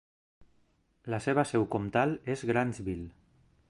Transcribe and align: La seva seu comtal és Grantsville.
La 1.15 1.19
seva 1.27 1.45
seu 1.51 1.69
comtal 1.77 2.19
és 2.37 2.49
Grantsville. 2.53 3.09